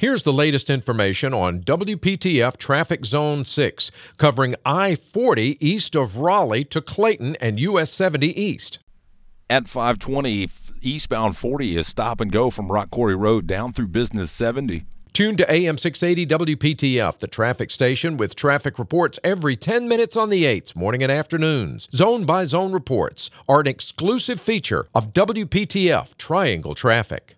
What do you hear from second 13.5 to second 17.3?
through Business 70. Tune to AM 680 WPTF, the